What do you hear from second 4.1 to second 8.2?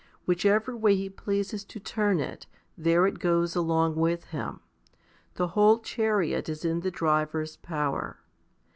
him. The whole chariot is in the driver's power.